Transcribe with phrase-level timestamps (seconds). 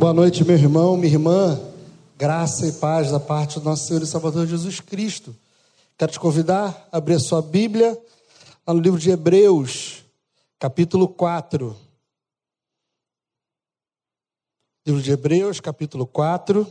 [0.00, 1.60] Boa noite, meu irmão, minha irmã.
[2.16, 5.36] Graça e paz da parte do nosso Senhor e Salvador Jesus Cristo.
[5.98, 8.02] Quero te convidar a abrir a sua Bíblia
[8.66, 10.02] lá no livro de Hebreus,
[10.58, 11.76] capítulo 4.
[14.86, 16.66] Livro de Hebreus, capítulo 4.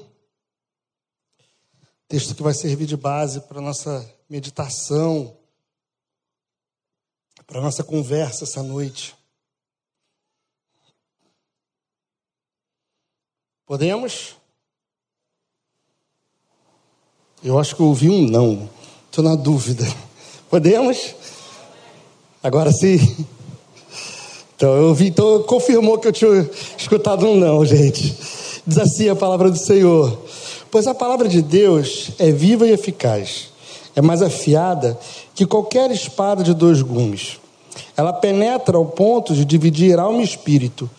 [2.07, 5.37] Texto que vai servir de base para a nossa meditação,
[7.45, 9.18] para a nossa conversa essa noite.
[13.69, 14.35] Podemos?
[17.43, 18.67] Eu acho que eu ouvi um não.
[19.05, 19.85] Estou na dúvida.
[20.49, 21.13] Podemos?
[22.41, 22.97] Agora sim.
[24.55, 28.17] Então eu ouvi, então confirmou que eu tinha escutado um não, gente.
[28.65, 30.19] Diz assim a palavra do Senhor:
[30.71, 33.49] Pois a palavra de Deus é viva e eficaz,
[33.95, 34.99] é mais afiada
[35.35, 37.39] que qualquer espada de dois gumes.
[37.95, 40.89] Ela penetra ao ponto de dividir alma e espírito,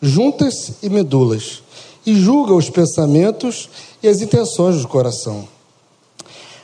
[0.00, 1.62] juntas e medulas
[2.06, 3.68] e julga os pensamentos
[4.00, 5.46] e as intenções do coração.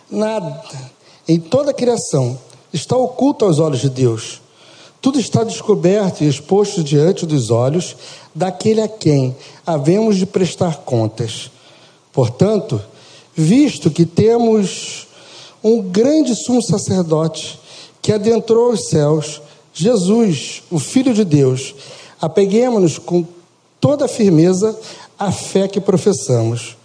[0.08, 0.62] Nada
[1.26, 2.38] em toda a criação
[2.72, 4.40] está oculto aos olhos de Deus.
[5.00, 7.96] Tudo está descoberto e exposto diante dos olhos
[8.32, 11.50] daquele a quem havemos de prestar contas.
[12.12, 12.80] Portanto,
[13.34, 15.08] visto que temos
[15.62, 17.58] um grande sumo sacerdote
[18.00, 19.40] que adentrou os céus,
[19.72, 21.74] Jesus, o Filho de Deus,
[22.20, 23.26] apeguemos-nos com
[23.80, 24.78] toda a firmeza
[25.26, 26.76] a fé que professamos.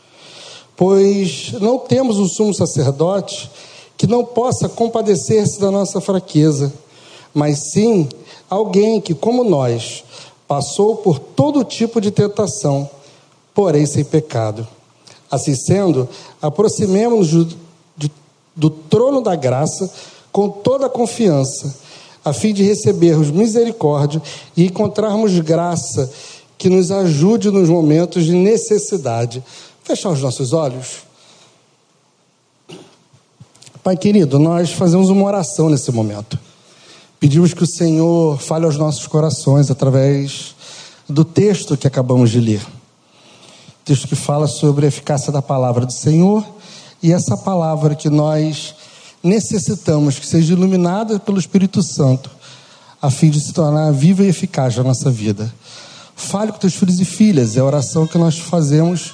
[0.76, 3.50] Pois não temos um sumo sacerdote
[3.98, 6.72] que não possa compadecer-se da nossa fraqueza,
[7.34, 8.08] mas sim
[8.48, 10.04] alguém que, como nós,
[10.48, 12.88] passou por todo tipo de tentação,
[13.56, 14.68] porém sem pecado.
[15.32, 16.08] Assim sendo,
[16.40, 17.56] aproximemos-nos
[17.98, 18.12] do,
[18.56, 19.92] do trono da graça
[20.32, 21.76] com toda a confiança,
[22.24, 24.22] a fim de recebermos misericórdia
[24.56, 26.12] e encontrarmos graça
[26.58, 29.44] que nos ajude nos momentos de necessidade.
[29.84, 31.08] Fechar os nossos olhos.
[33.84, 36.38] Pai querido, nós fazemos uma oração nesse momento.
[37.20, 40.56] Pedimos que o Senhor fale aos nossos corações através
[41.08, 42.62] do texto que acabamos de ler.
[43.86, 46.46] Texto que fala sobre a eficácia da palavra do Senhor
[47.02, 48.76] e essa palavra que nós
[49.24, 52.30] necessitamos que seja iluminada pelo Espírito Santo,
[53.02, 55.54] a fim de se tornar viva e eficaz na nossa vida.
[56.18, 57.56] Fale com teus filhos e filhas.
[57.56, 59.14] É a oração que nós fazemos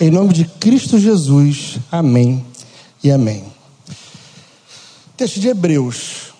[0.00, 1.78] em nome de Cristo Jesus.
[1.90, 2.46] Amém
[3.02, 3.44] e amém.
[5.16, 6.32] Texto de Hebreus.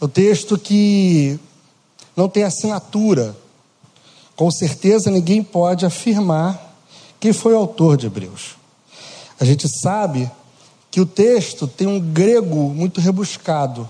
[0.00, 1.38] O texto que
[2.16, 3.34] não tem assinatura.
[4.34, 6.76] Com certeza ninguém pode afirmar
[7.20, 8.56] quem foi o autor de Hebreus.
[9.38, 10.28] A gente sabe
[10.90, 13.88] que o texto tem um grego muito rebuscado.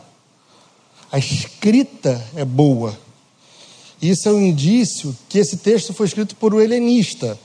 [1.11, 2.97] A escrita é boa.
[4.03, 7.39] Isso é um indício que esse texto foi escrito por um helenista.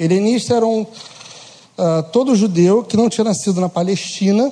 [0.00, 4.50] Helenista era um uh, todo judeu que não tinha nascido na Palestina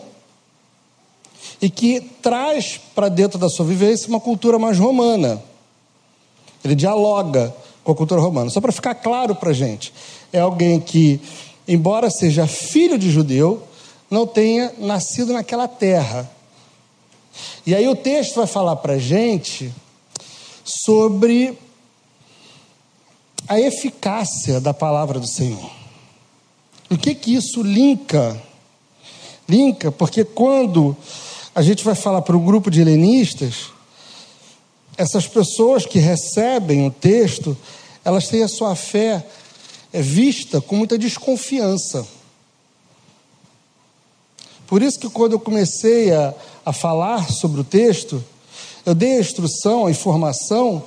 [1.63, 5.43] e que traz para dentro da sua vivência uma cultura mais romana.
[6.63, 8.51] Ele dialoga com a cultura romana.
[8.51, 9.95] Só para ficar claro para a gente,
[10.31, 11.19] é alguém que,
[11.67, 13.63] embora seja filho de judeu,
[14.11, 16.31] não tenha nascido naquela terra.
[17.67, 19.73] E aí o texto vai falar para a gente
[20.65, 21.59] sobre
[23.49, 25.71] a eficácia da palavra do Senhor.
[26.89, 28.41] O que que isso linka?
[29.49, 30.97] Linka porque quando
[31.55, 33.73] a gente vai falar para um grupo de helenistas,
[34.97, 37.57] essas pessoas que recebem o texto,
[38.05, 39.27] elas têm a sua fé
[39.93, 42.07] é, vista com muita desconfiança.
[44.67, 46.33] Por isso que quando eu comecei a,
[46.65, 48.23] a falar sobre o texto,
[48.85, 50.83] eu dei a instrução, a informação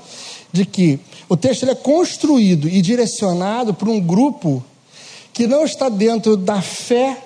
[0.51, 4.63] de que o texto é construído e direcionado para um grupo
[5.33, 7.23] que não está dentro da fé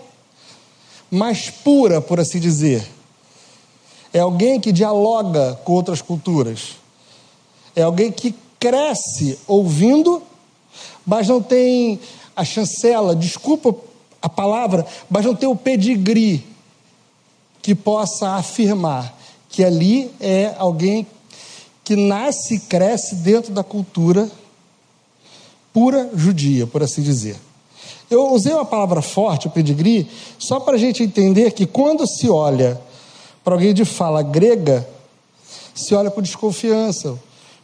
[1.11, 2.87] mais pura, por assim dizer.
[4.13, 6.77] É alguém que dialoga com outras culturas.
[7.75, 10.23] É alguém que cresce ouvindo,
[11.05, 11.99] mas não tem
[12.35, 13.75] a chancela, desculpa
[14.21, 16.45] a palavra, mas não tem o pedigree
[17.61, 19.16] que possa afirmar
[19.57, 21.07] que ali é alguém
[21.83, 24.29] que nasce e cresce dentro da cultura
[25.73, 27.35] pura judia, por assim dizer.
[28.07, 30.07] Eu usei uma palavra forte, o pedigree,
[30.37, 32.79] só para a gente entender que quando se olha
[33.43, 34.87] para alguém de fala grega,
[35.73, 37.17] se olha com desconfiança,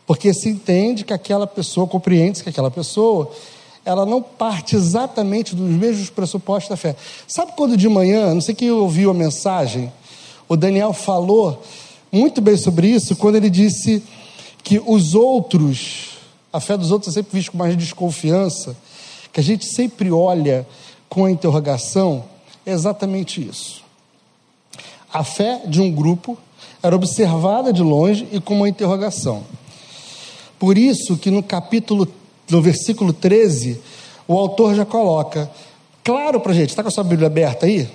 [0.08, 3.30] porque se entende que aquela pessoa, compreende que aquela pessoa,
[3.86, 6.96] ela não parte exatamente dos mesmos pressupostos da fé.
[7.28, 9.94] Sabe quando de manhã, não sei quem ouviu a mensagem,
[10.50, 11.62] o Daniel falou
[12.14, 14.04] muito bem sobre isso quando ele disse
[14.64, 16.14] que os outros
[16.54, 18.78] a fé dos outros é sempre vista com mais desconfiança,
[19.34, 20.68] que a gente sempre olha
[21.10, 22.24] com a interrogação,
[22.64, 23.84] é exatamente isso.
[25.12, 26.38] A fé de um grupo
[26.84, 29.44] era observada de longe e com uma interrogação.
[30.60, 32.08] Por isso que no capítulo,
[32.48, 33.82] no versículo 13,
[34.28, 35.50] o autor já coloca
[36.04, 37.90] claro para a gente, está com a sua Bíblia aberta aí?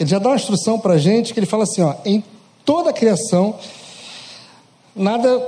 [0.00, 2.24] Ele já dá uma instrução para a gente que ele fala assim: ó, em
[2.68, 3.58] toda a criação,
[4.94, 5.42] nada,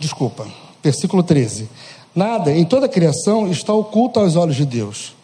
[0.00, 0.44] desculpa,
[0.82, 1.68] versículo 13:
[2.12, 5.14] nada em toda a criação está oculto aos olhos de Deus.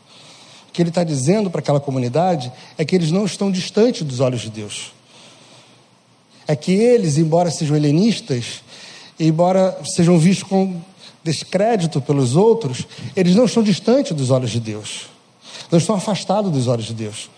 [0.68, 4.20] O que ele está dizendo para aquela comunidade é que eles não estão distantes dos
[4.20, 4.92] olhos de Deus.
[6.46, 8.62] É que eles, embora sejam helenistas,
[9.18, 10.80] embora sejam vistos com
[11.24, 12.86] descrédito pelos outros,
[13.16, 15.06] eles não estão distantes dos olhos de Deus.
[15.68, 17.28] Não estão afastados dos olhos de Deus.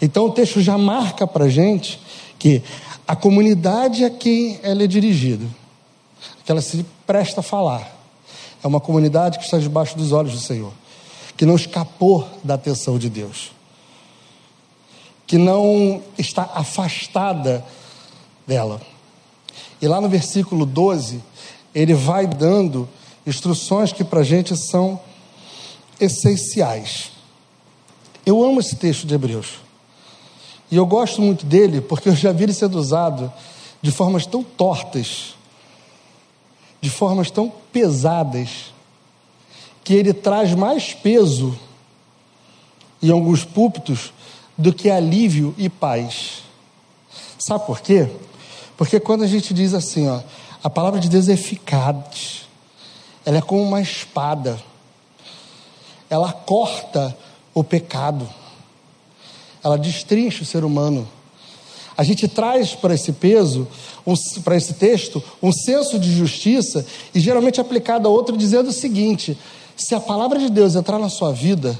[0.00, 2.00] Então o texto já marca para a gente
[2.38, 2.62] que
[3.06, 5.46] a comunidade a quem ela é dirigida,
[6.44, 7.96] que ela se presta a falar,
[8.62, 10.72] é uma comunidade que está debaixo dos olhos do Senhor,
[11.36, 13.52] que não escapou da atenção de Deus,
[15.26, 17.64] que não está afastada
[18.46, 18.80] dela.
[19.80, 21.22] E lá no versículo 12,
[21.74, 22.88] ele vai dando
[23.26, 25.00] instruções que para a gente são
[25.98, 27.10] essenciais.
[28.24, 29.60] Eu amo esse texto de Hebreus.
[30.72, 33.30] E eu gosto muito dele porque eu já vi ele sendo usado
[33.82, 35.34] de formas tão tortas,
[36.80, 38.72] de formas tão pesadas,
[39.84, 41.54] que ele traz mais peso
[43.02, 44.14] em alguns púlpitos
[44.56, 46.42] do que alívio e paz.
[47.38, 48.08] Sabe por quê?
[48.74, 50.22] Porque quando a gente diz assim, ó,
[50.64, 52.46] a palavra de Deus é eficaz,
[53.26, 54.58] ela é como uma espada,
[56.08, 57.14] ela corta
[57.52, 58.26] o pecado
[59.62, 61.08] ela destrincha o ser humano.
[61.96, 63.68] A gente traz para esse peso,
[64.06, 68.72] um, para esse texto, um senso de justiça e geralmente aplicado a outro, dizendo o
[68.72, 69.36] seguinte:
[69.76, 71.78] se a palavra de Deus entrar na sua vida,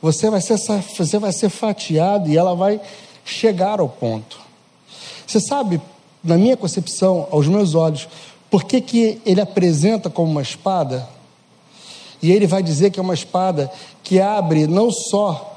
[0.00, 0.56] você vai ser,
[0.96, 2.80] você vai ser fatiado e ela vai
[3.24, 4.38] chegar ao ponto.
[5.26, 5.80] Você sabe,
[6.22, 8.08] na minha concepção, aos meus olhos,
[8.50, 11.08] por que, que ele apresenta como uma espada?
[12.22, 13.70] E ele vai dizer que é uma espada
[14.02, 15.53] que abre não só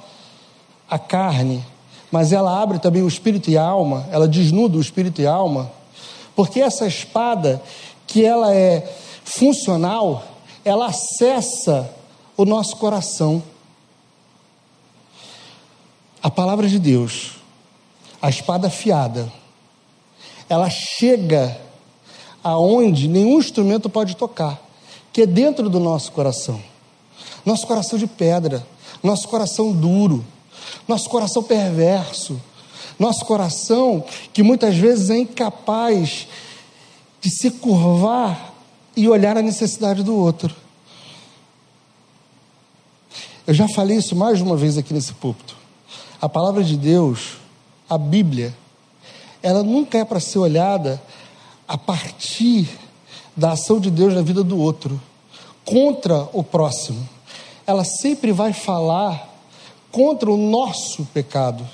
[0.90, 1.64] a carne,
[2.12, 5.34] mas ela abre também o espírito e a alma, ela desnuda o espírito e a
[5.34, 5.72] alma,
[6.36, 7.62] porque essa espada,
[8.06, 8.82] que ela é
[9.24, 10.24] funcional,
[10.64, 11.90] ela acessa
[12.38, 13.44] o nosso coração.
[16.22, 17.38] A palavra de Deus,
[18.22, 19.32] a espada afiada,
[20.48, 21.60] ela chega
[22.44, 24.62] aonde nenhum instrumento pode tocar,
[25.12, 26.62] que é dentro do nosso coração.
[27.46, 28.66] Nosso coração de pedra,
[29.04, 30.24] nosso coração duro
[30.88, 32.40] nosso coração perverso,
[32.98, 34.04] nosso coração
[34.34, 36.28] que muitas vezes é incapaz
[37.22, 38.54] de se curvar
[38.96, 40.56] e olhar a necessidade do outro.
[43.46, 45.56] Eu já falei isso mais de uma vez aqui nesse púlpito.
[46.22, 47.38] A palavra de Deus,
[47.90, 48.56] a Bíblia,
[49.42, 51.02] ela nunca é para ser olhada
[51.68, 52.68] a partir
[53.36, 55.00] da ação de Deus na vida do outro,
[55.64, 57.08] contra o próximo.
[57.66, 59.27] Ela sempre vai falar
[59.98, 61.68] contra o nosso pecado,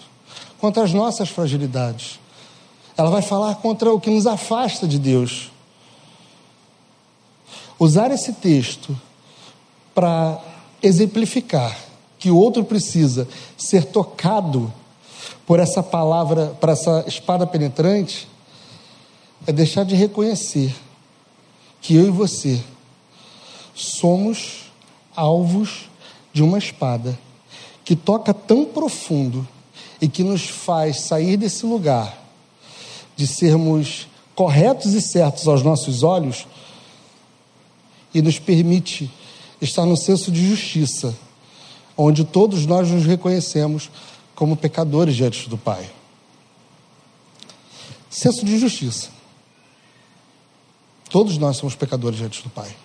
[0.57, 2.21] contra as nossas fragilidades.
[2.95, 5.51] Ela vai falar contra o que nos afasta de Deus.
[7.77, 8.97] Usar esse texto
[9.93, 10.39] para
[10.81, 11.77] exemplificar
[12.17, 13.27] que o outro precisa
[13.57, 14.71] ser tocado
[15.45, 18.25] por essa palavra, por essa espada penetrante,
[19.45, 20.73] é deixar de reconhecer
[21.81, 22.63] que eu e você
[23.75, 24.71] somos
[25.13, 25.89] alvos
[26.31, 27.19] de uma espada
[27.83, 29.47] que toca tão profundo
[30.01, 32.21] e que nos faz sair desse lugar
[33.15, 36.47] de sermos corretos e certos aos nossos olhos
[38.13, 39.11] e nos permite
[39.61, 41.15] estar no senso de justiça,
[41.97, 43.89] onde todos nós nos reconhecemos
[44.35, 45.89] como pecadores diante do Pai.
[48.09, 49.09] Senso de justiça.
[51.09, 52.75] Todos nós somos pecadores diante do Pai.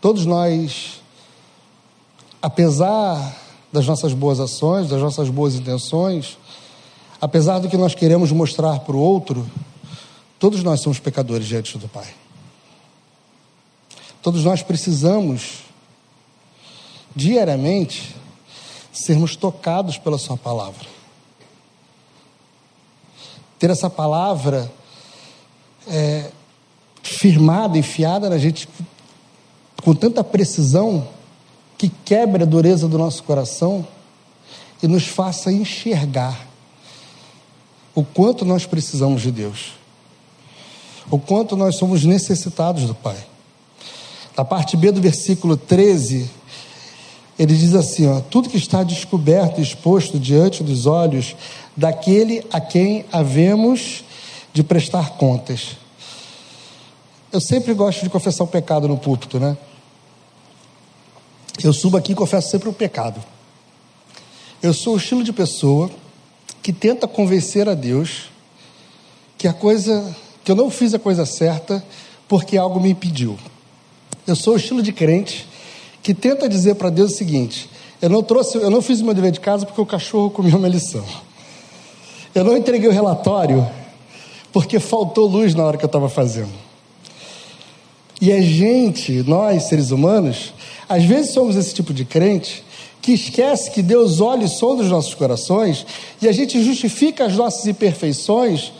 [0.00, 1.00] Todos nós
[2.46, 3.36] apesar
[3.72, 6.38] das nossas boas ações, das nossas boas intenções,
[7.20, 9.44] apesar do que nós queremos mostrar para o outro,
[10.38, 12.06] todos nós somos pecadores diante do Pai.
[14.22, 15.64] Todos nós precisamos,
[17.16, 18.14] diariamente,
[18.92, 20.86] sermos tocados pela Sua palavra.
[23.58, 24.70] Ter essa palavra
[25.88, 26.30] é,
[27.02, 28.68] firmada, enfiada na gente
[29.82, 31.15] com tanta precisão
[31.78, 33.86] que quebre a dureza do nosso coração
[34.82, 36.46] e nos faça enxergar
[37.94, 39.72] o quanto nós precisamos de Deus,
[41.10, 43.16] o quanto nós somos necessitados do Pai.
[44.36, 46.30] Na parte B do versículo 13,
[47.38, 51.34] ele diz assim: ó, tudo que está descoberto e exposto diante dos olhos
[51.74, 54.04] daquele a quem havemos
[54.52, 55.76] de prestar contas.
[57.32, 59.56] Eu sempre gosto de confessar o pecado no púlpito, né?
[61.62, 63.22] Eu subo aqui e confesso sempre o pecado.
[64.62, 65.90] Eu sou o estilo de pessoa
[66.62, 68.30] que tenta convencer a Deus
[69.38, 71.84] que a coisa, que eu não fiz a coisa certa
[72.28, 73.38] porque algo me impediu.
[74.26, 75.46] Eu sou o estilo de crente
[76.02, 77.68] que tenta dizer para Deus o seguinte:
[78.00, 80.58] eu não trouxe, eu não fiz o meu dever de casa porque o cachorro comeu
[80.58, 81.04] minha lição.
[82.34, 83.66] Eu não entreguei o relatório
[84.52, 86.52] porque faltou luz na hora que eu estava fazendo.
[88.20, 90.52] E a gente, nós seres humanos,
[90.88, 92.64] às vezes somos esse tipo de crente
[93.02, 95.86] que esquece que Deus olha e sonda os nossos corações
[96.20, 98.72] e a gente justifica as nossas imperfeições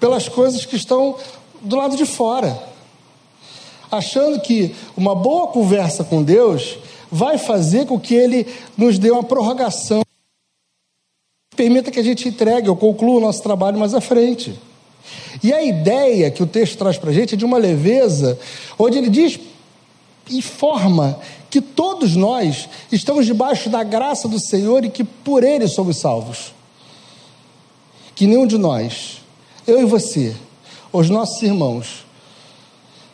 [0.00, 1.16] pelas coisas que estão
[1.62, 2.76] do lado de fora
[3.90, 6.78] achando que uma boa conversa com Deus
[7.10, 8.46] vai fazer com que Ele
[8.76, 10.02] nos dê uma prorrogação,
[11.54, 14.58] permita que a gente entregue ou conclua o nosso trabalho mais à frente.
[15.42, 18.38] E a ideia que o texto traz para a gente é de uma leveza,
[18.78, 19.38] onde ele diz
[20.28, 21.18] e forma
[21.56, 26.52] que todos nós estamos debaixo da graça do Senhor e que por Ele somos salvos.
[28.14, 29.22] Que nenhum de nós,
[29.66, 30.36] eu e você,
[30.92, 32.04] os nossos irmãos,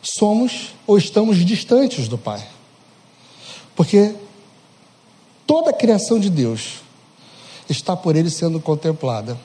[0.01, 2.45] somos ou estamos distantes do Pai.
[3.77, 4.13] Porque
[5.47, 6.81] toda a criação de Deus
[7.69, 9.39] está por Ele sendo contemplada.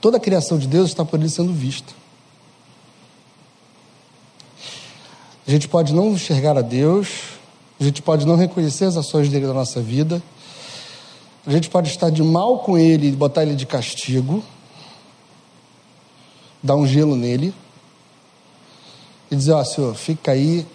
[0.00, 1.92] Toda a criação de Deus está por Ele sendo vista.
[5.44, 7.39] A gente pode não enxergar a Deus,
[7.80, 10.22] a gente pode não reconhecer as ações dele na nossa vida,
[11.46, 14.44] a gente pode estar de mal com ele e botar ele de castigo,
[16.62, 17.54] dar um gelo nele
[19.30, 20.66] e dizer: Ó, oh, senhor, fica aí.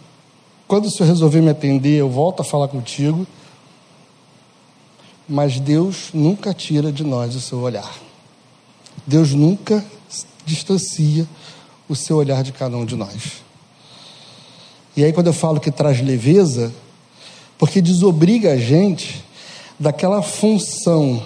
[0.68, 3.28] Quando o senhor resolver me atender, eu volto a falar contigo.
[5.30, 7.92] Mas Deus nunca tira de nós o seu olhar.
[9.06, 9.86] Deus nunca
[10.44, 11.28] distancia
[11.88, 13.44] o seu olhar de cada um de nós.
[14.98, 16.74] E aí, quando eu falo que traz leveza,
[17.58, 19.24] porque desobriga a gente
[19.80, 21.22] daquela função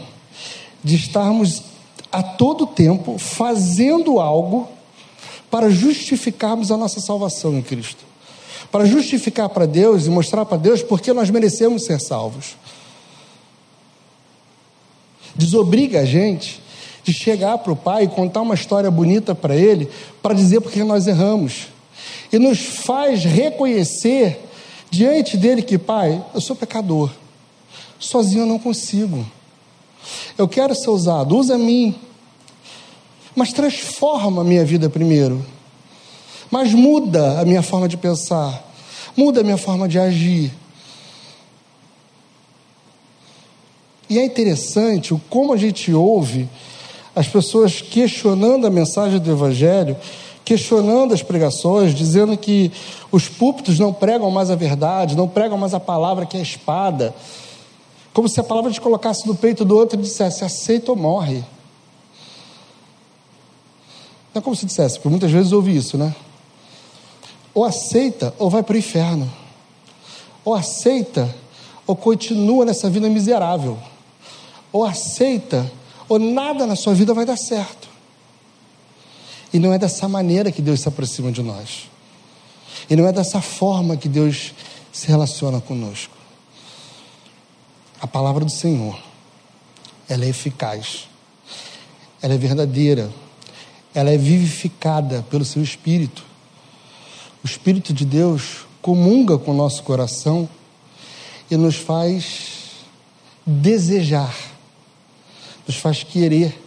[0.84, 1.64] de estarmos
[2.12, 4.68] a todo tempo fazendo algo
[5.50, 8.04] para justificarmos a nossa salvação em Cristo.
[8.72, 12.56] Para justificar para Deus e mostrar para Deus porque nós merecemos ser salvos.
[15.36, 16.62] Desobriga a gente
[17.04, 19.90] de chegar para o Pai e contar uma história bonita para Ele,
[20.22, 21.68] para dizer porque nós erramos.
[22.32, 24.49] E nos faz reconhecer
[24.90, 27.10] diante dele que, Pai, eu sou pecador,
[28.00, 29.26] sozinho eu não consigo.
[30.38, 31.96] Eu quero ser usado, usa mim
[33.40, 35.46] mas transforma a minha vida primeiro.
[36.52, 38.70] Mas muda a minha forma de pensar,
[39.16, 40.52] muda a minha forma de agir.
[44.10, 46.50] E é interessante o como a gente ouve
[47.16, 49.96] as pessoas questionando a mensagem do Evangelho,
[50.50, 52.72] questionando as pregações, dizendo que
[53.12, 56.44] os púlpitos não pregam mais a verdade, não pregam mais a palavra que é a
[56.44, 57.14] espada.
[58.12, 61.44] Como se a palavra te colocasse no peito do outro e dissesse: aceita ou morre.
[64.34, 66.16] Não é como se dissesse, porque muitas vezes ouvi isso, né?
[67.54, 69.32] Ou aceita ou vai para o inferno.
[70.44, 71.30] Ou aceita
[71.86, 73.78] ou continua nessa vida miserável.
[74.74, 75.72] Ou aceita
[76.08, 77.89] ou nada na sua vida vai dar certo.
[79.54, 81.90] E não é dessa maneira que Deus se aproxima de nós.
[82.90, 84.54] E não é dessa forma que Deus
[84.92, 86.16] se relaciona conosco.
[88.02, 88.98] A palavra do Senhor,
[90.08, 91.08] ela é eficaz,
[92.22, 93.12] ela é verdadeira
[93.94, 96.24] ela é vivificada pelo seu Espírito.
[97.44, 100.48] O Espírito de Deus comunga com o nosso coração
[101.50, 102.72] e nos faz
[103.46, 104.36] desejar,
[105.68, 106.62] nos faz querer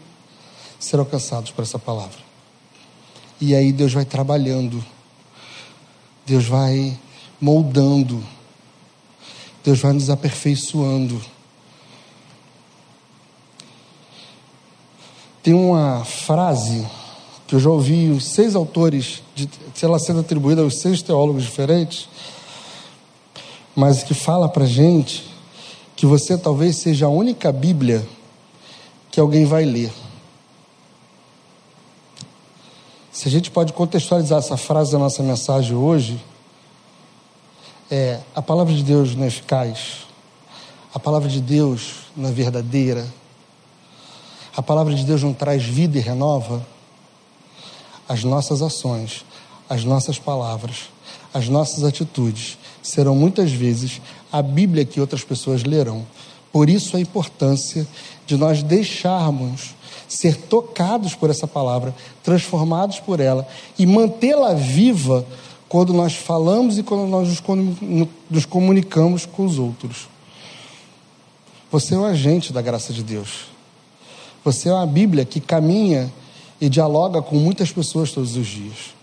[0.79, 2.22] ser alcançados por essa palavra.
[3.45, 4.85] E aí Deus vai trabalhando,
[6.25, 6.97] Deus vai
[7.41, 8.23] moldando,
[9.65, 11.21] Deus vai nos aperfeiçoando.
[15.43, 16.87] Tem uma frase
[17.49, 22.09] que eu já ouvi os seis autores, de, se sendo atribuída aos seis teólogos diferentes,
[23.75, 25.29] mas que fala para gente
[25.97, 28.07] que você talvez seja a única Bíblia
[29.11, 29.93] que alguém vai ler.
[33.13, 36.19] Se a gente pode contextualizar essa frase da nossa mensagem hoje,
[37.91, 40.07] é a palavra de Deus não é eficaz,
[40.95, 43.07] a palavra de Deus não é verdadeira,
[44.57, 46.67] a palavra de Deus não traz vida e renova,
[48.09, 49.27] as nossas ações,
[49.69, 50.89] as nossas palavras,
[51.35, 54.01] as nossas atitudes serão muitas vezes
[54.33, 56.07] a Bíblia que outras pessoas lerão.
[56.51, 57.87] Por isso a importância
[58.27, 59.75] de nós deixarmos
[60.13, 65.25] ser tocados por essa palavra, transformados por ela e mantê-la viva
[65.71, 67.41] quando nós falamos e quando nós
[68.29, 70.09] nos comunicamos com os outros.
[71.71, 73.47] Você é um agente da graça de Deus.
[74.45, 76.13] Você é uma Bíblia que caminha
[76.61, 78.95] e dialoga com muitas pessoas todos os dias.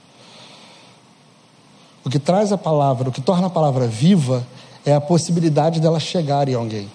[2.05, 4.45] O que traz a palavra, o que torna a palavra viva,
[4.85, 6.85] é a possibilidade dela chegar em alguém.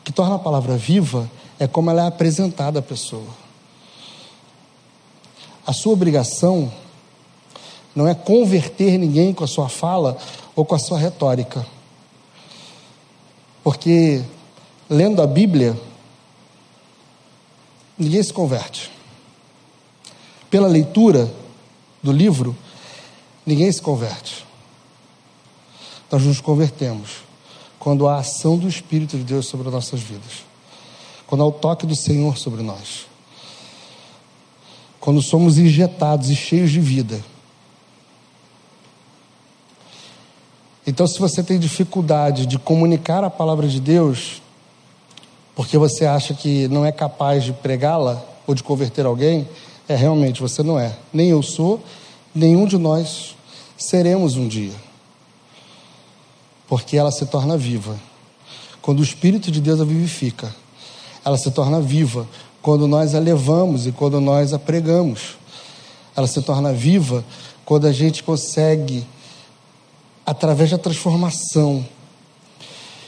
[0.00, 3.28] O que torna a palavra viva é como ela é apresentada à pessoa.
[5.66, 6.70] A sua obrigação
[7.94, 10.18] não é converter ninguém com a sua fala
[10.54, 11.64] ou com a sua retórica.
[13.62, 14.22] Porque,
[14.90, 15.78] lendo a Bíblia,
[17.96, 18.90] ninguém se converte.
[20.50, 21.32] Pela leitura
[22.02, 22.54] do livro,
[23.46, 24.44] ninguém se converte.
[26.10, 27.24] Nós nos convertemos
[27.78, 30.44] quando a ação do Espírito de Deus sobre as nossas vidas,
[31.34, 33.06] quando há o toque do Senhor sobre nós,
[35.00, 37.20] quando somos injetados e cheios de vida.
[40.86, 44.40] Então, se você tem dificuldade de comunicar a palavra de Deus,
[45.56, 49.48] porque você acha que não é capaz de pregá-la ou de converter alguém,
[49.88, 50.96] é realmente você não é.
[51.12, 51.82] Nem eu sou,
[52.32, 53.34] nenhum de nós
[53.76, 54.74] seremos um dia.
[56.68, 57.98] Porque ela se torna viva.
[58.80, 60.54] Quando o Espírito de Deus a vivifica,
[61.24, 62.28] ela se torna viva
[62.60, 65.36] quando nós a levamos e quando nós a pregamos.
[66.16, 67.24] Ela se torna viva
[67.64, 69.06] quando a gente consegue
[70.24, 71.84] através da transformação,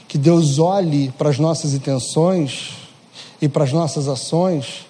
[0.07, 2.73] que Deus olhe para as nossas intenções
[3.41, 4.87] e para as nossas ações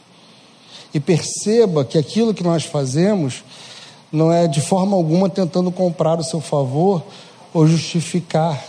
[0.92, 3.44] e perceba que aquilo que nós fazemos
[4.10, 7.02] não é de forma alguma tentando comprar o seu favor
[7.52, 8.62] ou justificar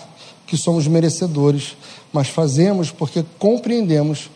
[0.46, 1.76] que somos merecedores,
[2.12, 4.30] mas fazemos porque compreendemos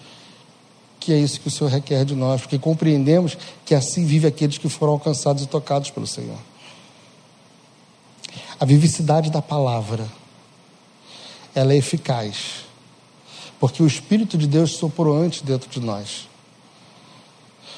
[1.01, 4.57] que é isso que o Senhor requer de nós, porque compreendemos que assim vive aqueles
[4.57, 6.37] que foram alcançados e tocados pelo Senhor
[8.61, 10.07] a vivicidade da palavra,
[11.55, 12.63] ela é eficaz,
[13.59, 16.29] porque o Espírito de Deus soprou antes dentro de nós,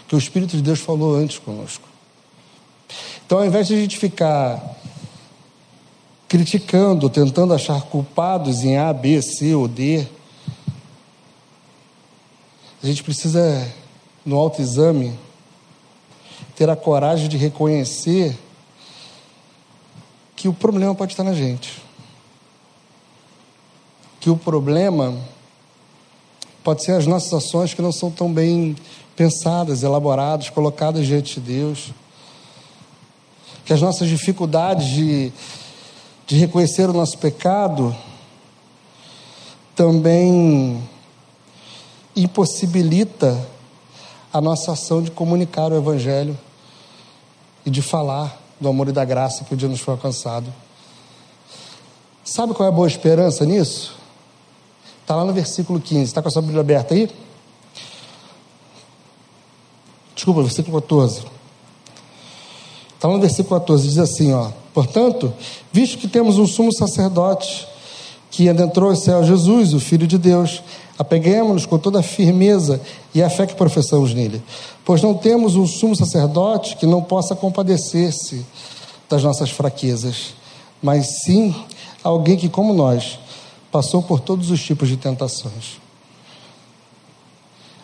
[0.06, 1.88] que o Espírito de Deus falou antes conosco.
[3.26, 4.78] Então, ao invés de a gente ficar
[6.28, 10.06] criticando, tentando achar culpados em A, B, C ou D,
[12.84, 13.66] a gente precisa,
[14.26, 15.18] no autoexame,
[16.54, 18.38] ter a coragem de reconhecer
[20.36, 21.82] que o problema pode estar na gente.
[24.20, 25.18] Que o problema
[26.62, 28.76] pode ser as nossas ações que não são tão bem
[29.16, 31.92] pensadas, elaboradas, colocadas diante de Deus.
[33.64, 35.32] Que as nossas dificuldades de,
[36.28, 37.96] de reconhecer o nosso pecado
[39.74, 40.84] também
[42.16, 43.48] impossibilita
[44.32, 46.38] a nossa ação de comunicar o Evangelho
[47.66, 50.52] e de falar do amor e da graça que o dia nos foi alcançado.
[52.24, 53.96] Sabe qual é a boa esperança nisso?
[55.02, 56.04] Está lá no versículo 15.
[56.04, 57.10] Está com a sua Bíblia aberta aí?
[60.16, 61.26] Desculpa, versículo 14.
[62.96, 65.34] Está lá no versículo 14, diz assim: ó, Portanto,
[65.72, 67.68] visto que temos um sumo sacerdote
[68.32, 70.64] que adentrou o céu, Jesus, o Filho de Deus,
[70.98, 72.80] apeguemos-nos com toda a firmeza
[73.14, 74.42] e a fé que professamos nele,
[74.86, 78.46] pois não temos um sumo sacerdote que não possa compadecer-se
[79.10, 80.34] das nossas fraquezas,
[80.82, 81.56] mas sim
[82.04, 83.20] alguém que, como nós,
[83.72, 85.82] passou por todos os tipos de tentações.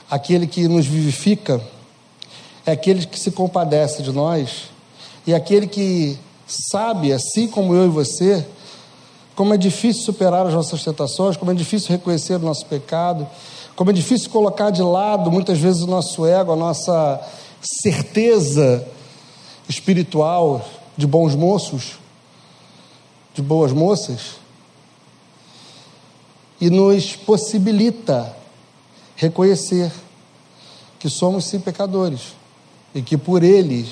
[0.10, 1.62] Aquele que nos vivifica
[2.66, 4.70] é aquele que se compadece de nós
[5.26, 6.18] e aquele que
[6.48, 8.46] sabe, assim como eu e você,
[9.40, 13.26] como é difícil superar as nossas tentações, como é difícil reconhecer o nosso pecado,
[13.74, 17.26] como é difícil colocar de lado muitas vezes o nosso ego, a nossa
[17.82, 18.86] certeza
[19.70, 20.62] espiritual
[20.98, 21.98] de bons moços,
[23.34, 24.32] de boas moças,
[26.60, 28.36] e nos possibilita
[29.16, 29.90] reconhecer
[31.00, 32.36] que somos sim pecadores
[32.94, 33.88] e que por eles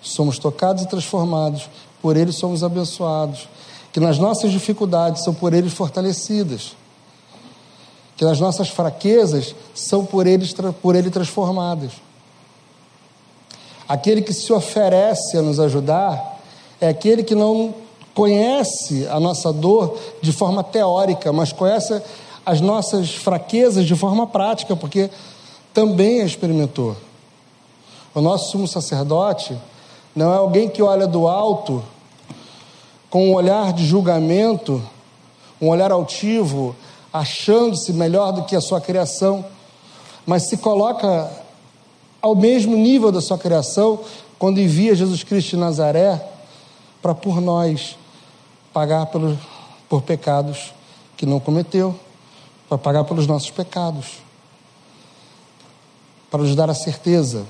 [0.00, 1.68] somos tocados e transformados,
[2.00, 3.46] por eles somos abençoados
[3.94, 6.76] que nas nossas dificuldades são por eles fortalecidas,
[8.16, 10.52] que nas nossas fraquezas são por, eles,
[10.82, 11.92] por ele transformadas.
[13.88, 16.40] Aquele que se oferece a nos ajudar
[16.80, 17.72] é aquele que não
[18.12, 22.02] conhece a nossa dor de forma teórica, mas conhece
[22.44, 25.08] as nossas fraquezas de forma prática, porque
[25.72, 26.96] também a experimentou.
[28.12, 29.56] O nosso sumo sacerdote
[30.16, 31.93] não é alguém que olha do alto
[33.14, 34.82] com um olhar de julgamento,
[35.60, 36.74] um olhar altivo,
[37.12, 39.44] achando-se melhor do que a sua criação,
[40.26, 41.30] mas se coloca
[42.20, 44.00] ao mesmo nível da sua criação
[44.36, 46.20] quando envia Jesus Cristo de Nazaré
[47.00, 47.96] para por nós
[48.72, 49.38] pagar pelo,
[49.88, 50.74] por pecados
[51.16, 51.94] que não cometeu,
[52.68, 54.06] para pagar pelos nossos pecados,
[56.32, 57.46] para nos dar a certeza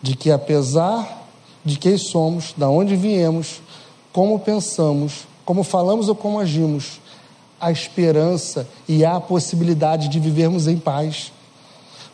[0.00, 1.26] de que apesar
[1.64, 3.63] de quem somos, da onde viemos,
[4.14, 7.00] como pensamos, como falamos ou como agimos,
[7.60, 11.32] a esperança e a possibilidade de vivermos em paz,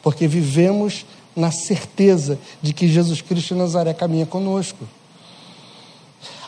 [0.03, 1.05] porque vivemos
[1.37, 4.89] na certeza de que Jesus Cristo de Nazaré caminha conosco.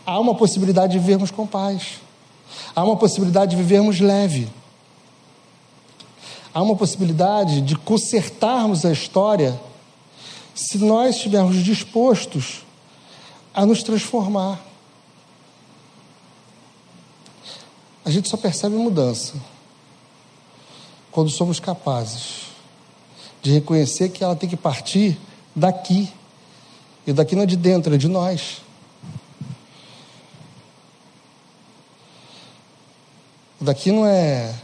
[0.07, 2.01] Há uma possibilidade de vivermos com paz.
[2.75, 4.49] Há uma possibilidade de vivermos leve.
[6.55, 9.61] Há uma possibilidade de consertarmos a história
[10.55, 12.65] se nós estivermos dispostos
[13.53, 14.72] a nos transformar.
[18.05, 19.35] A gente só percebe mudança
[21.13, 22.47] quando somos capazes
[23.41, 25.19] de reconhecer que ela tem que partir
[25.55, 26.13] daqui.
[27.07, 28.63] E daqui não é de dentro, é de nós.
[33.61, 34.55] Daqui não é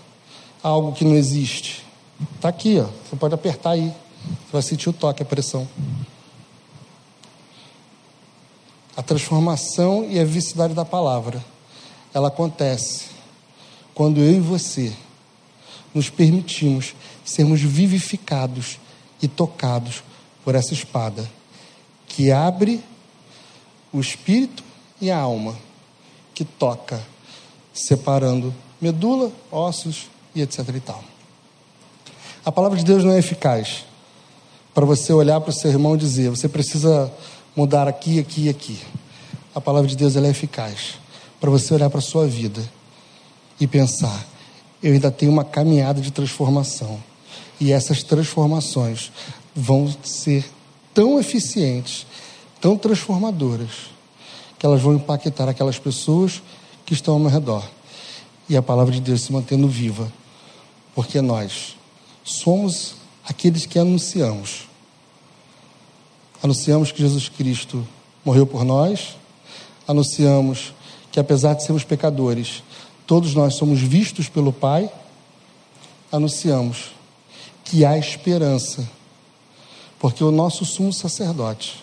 [0.62, 1.84] algo que não existe.
[2.34, 2.88] Está aqui, ó.
[3.08, 3.88] Você pode apertar aí.
[3.88, 5.68] Você vai sentir o toque, a pressão.
[8.96, 11.44] A transformação e a vicidade da palavra,
[12.12, 13.17] ela acontece
[13.98, 14.92] quando eu e você
[15.92, 18.78] nos permitimos sermos vivificados
[19.20, 20.04] e tocados
[20.44, 21.28] por essa espada
[22.06, 22.80] que abre
[23.92, 24.62] o espírito
[25.00, 25.56] e a alma,
[26.32, 27.02] que toca,
[27.74, 31.02] separando medula, ossos e etc e tal.
[32.44, 33.84] A palavra de Deus não é eficaz
[34.72, 37.12] para você olhar para o seu irmão e dizer, você precisa
[37.56, 38.78] mudar aqui, aqui e aqui.
[39.52, 41.00] A palavra de Deus é eficaz
[41.40, 42.77] para você olhar para a sua vida
[43.60, 44.26] e pensar,
[44.82, 47.02] eu ainda tenho uma caminhada de transformação.
[47.60, 49.10] E essas transformações
[49.54, 50.48] vão ser
[50.94, 52.06] tão eficientes,
[52.60, 53.90] tão transformadoras,
[54.58, 56.42] que elas vão impactar aquelas pessoas
[56.84, 57.64] que estão ao meu redor.
[58.48, 60.10] E a palavra de Deus se mantendo viva,
[60.94, 61.76] porque nós
[62.24, 62.94] somos
[63.24, 64.68] aqueles que anunciamos.
[66.42, 67.86] Anunciamos que Jesus Cristo
[68.24, 69.16] morreu por nós,
[69.86, 70.72] anunciamos
[71.10, 72.62] que apesar de sermos pecadores,
[73.08, 74.92] todos nós somos vistos pelo Pai,
[76.12, 76.90] anunciamos
[77.64, 78.86] que há esperança,
[79.98, 81.82] porque o nosso sumo sacerdote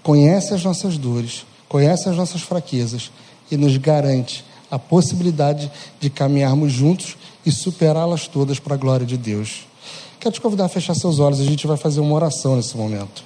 [0.00, 3.10] conhece as nossas dores, conhece as nossas fraquezas
[3.50, 9.16] e nos garante a possibilidade de caminharmos juntos e superá-las todas para a glória de
[9.16, 9.66] Deus.
[10.20, 13.24] Quero te convidar a fechar seus olhos, a gente vai fazer uma oração nesse momento.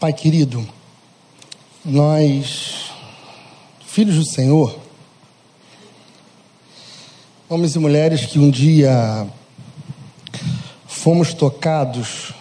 [0.00, 0.64] Pai querido,
[1.84, 2.92] nós,
[3.84, 4.78] filhos do Senhor,
[7.48, 9.26] homens e mulheres que um dia
[10.86, 12.32] fomos tocados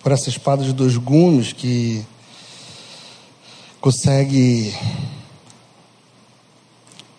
[0.00, 2.04] por essa espada de dois gumes que
[3.80, 4.74] consegue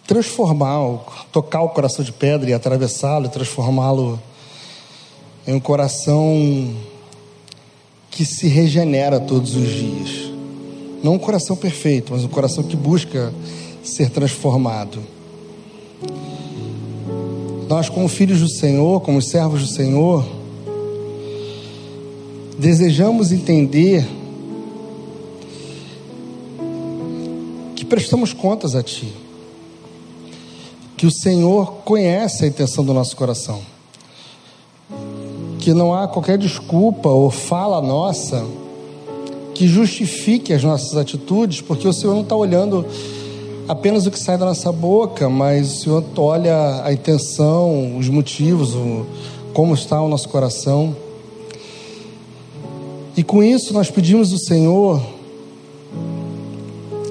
[0.05, 0.97] transformar,
[1.31, 4.21] tocar o coração de pedra e atravessá-lo, transformá-lo
[5.47, 6.90] em um coração
[8.21, 10.31] que se regenera todos os dias.
[11.01, 13.33] Não um coração perfeito, mas um coração que busca
[13.83, 14.99] ser transformado.
[17.67, 20.23] Nós, como filhos do Senhor, como servos do Senhor,
[22.59, 24.07] desejamos entender
[27.75, 29.11] que prestamos contas a Ti,
[30.95, 33.61] que o Senhor conhece a intenção do nosso coração,
[35.61, 38.43] que não há qualquer desculpa ou fala nossa
[39.53, 42.83] que justifique as nossas atitudes, porque o Senhor não está olhando
[43.67, 48.73] apenas o que sai da nossa boca, mas o Senhor olha a intenção, os motivos,
[48.73, 49.05] o,
[49.53, 50.95] como está o nosso coração.
[53.15, 54.99] E com isso nós pedimos ao Senhor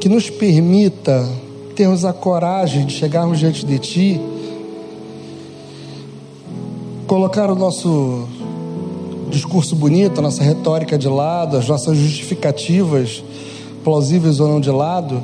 [0.01, 1.25] que nos permita
[1.77, 4.21] termos a coragem de chegarmos diante de Ti,
[7.07, 8.40] colocar o nosso
[9.31, 13.23] discurso bonito, a nossa retórica de lado, as nossas justificativas,
[13.83, 15.23] plausíveis ou não de lado,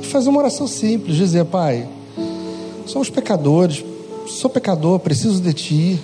[0.00, 1.86] e fazer uma oração simples, dizer, Pai,
[2.86, 3.84] somos pecadores,
[4.26, 6.00] sou pecador, preciso de Ti,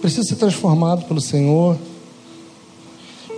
[0.00, 1.76] preciso ser transformado pelo Senhor.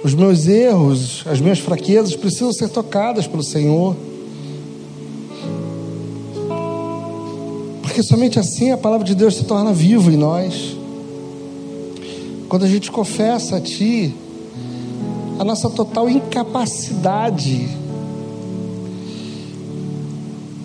[0.03, 3.97] Os meus erros, as minhas fraquezas precisam ser tocadas pelo Senhor.
[7.83, 10.77] Porque somente assim a palavra de Deus se torna viva em nós.
[12.55, 14.15] Quando a gente confessa a Ti
[15.41, 17.69] a nossa total incapacidade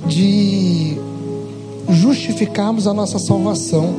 [0.08, 0.96] de
[1.90, 3.92] justificarmos a nossa salvação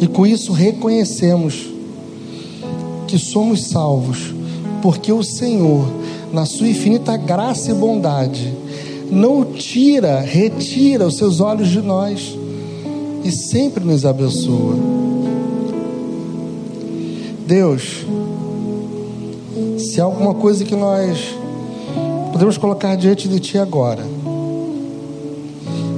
[0.00, 1.68] e com isso reconhecemos
[3.08, 4.32] que somos salvos
[4.80, 5.88] porque o Senhor,
[6.32, 8.54] na sua infinita graça e bondade,
[9.10, 12.38] não tira, retira os seus olhos de nós
[13.24, 14.93] e sempre nos abençoa.
[17.46, 18.06] Deus,
[19.78, 21.34] se há alguma coisa que nós
[22.32, 24.02] podemos colocar diante de Ti agora,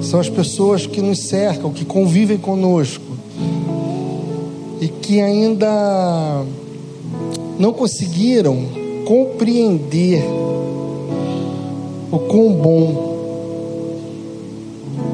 [0.02, 3.04] são as pessoas que nos cercam, que convivem conosco
[4.80, 6.44] e que ainda
[7.58, 8.66] não conseguiram
[9.06, 10.24] compreender
[12.10, 13.16] o quão bom,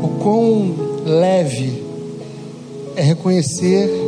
[0.02, 1.82] o quão leve
[2.96, 4.01] é reconhecer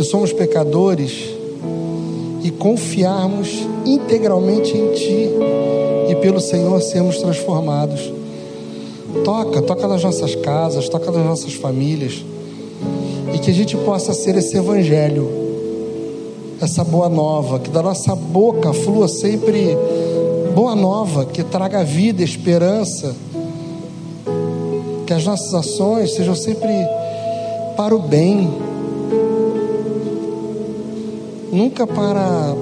[0.00, 1.28] que somos pecadores
[2.42, 5.28] e confiarmos integralmente em Ti
[6.08, 8.10] e pelo Senhor sermos transformados.
[9.22, 12.24] Toca, toca nas nossas casas, toca nas nossas famílias
[13.34, 15.30] e que a gente possa ser esse evangelho,
[16.62, 19.76] essa boa nova, que da nossa boca flua sempre
[20.54, 23.14] boa nova, que traga vida, esperança,
[25.06, 26.72] que as nossas ações sejam sempre
[27.76, 28.69] para o bem,
[31.60, 32.54] nunca para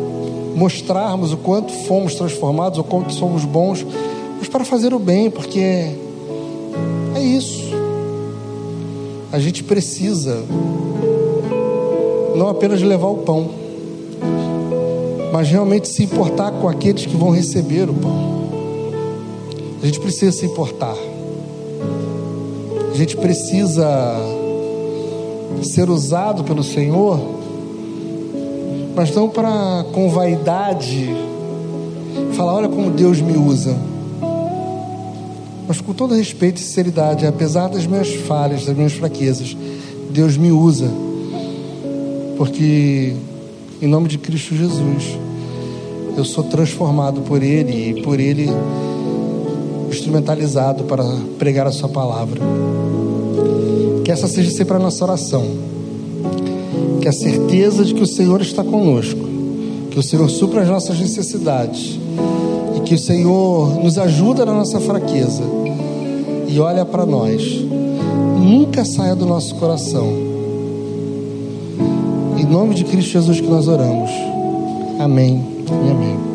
[0.57, 3.87] mostrarmos o quanto fomos transformados, o quanto somos bons,
[4.37, 5.61] mas para fazer o bem, porque
[7.15, 7.69] é isso.
[9.31, 10.43] A gente precisa
[12.35, 13.49] não apenas levar o pão,
[15.33, 18.39] mas realmente se importar com aqueles que vão receber o pão.
[19.81, 20.97] A gente precisa se importar.
[22.91, 23.87] A gente precisa
[25.63, 27.38] ser usado pelo Senhor,
[28.99, 31.09] mas não para com vaidade
[32.33, 33.77] falar, olha como Deus me usa.
[35.69, 39.57] Mas com todo respeito e sinceridade, apesar das minhas falhas, das minhas fraquezas,
[40.11, 40.91] Deus me usa.
[42.37, 43.15] Porque
[43.81, 45.17] em nome de Cristo Jesus,
[46.17, 48.51] eu sou transformado por Ele e por Ele
[49.89, 51.05] instrumentalizado para
[51.39, 52.41] pregar a Sua palavra.
[54.05, 55.78] Que essa seja sempre a nossa oração.
[57.09, 59.19] Que a certeza de que o Senhor está conosco,
[59.91, 61.99] que o Senhor supra as nossas necessidades
[62.77, 65.43] e que o Senhor nos ajuda na nossa fraqueza
[66.47, 67.43] e olha para nós,
[68.39, 70.07] nunca saia do nosso coração.
[72.37, 74.11] Em nome de Cristo Jesus que nós oramos.
[74.99, 76.28] Amém e amém.